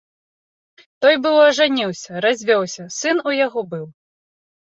Той 1.05 1.15
быў 1.25 1.35
ажаніўся, 1.49 2.23
развёўся, 2.25 2.83
сын 2.97 3.17
у 3.33 3.37
яго 3.45 3.61
быў. 3.75 3.85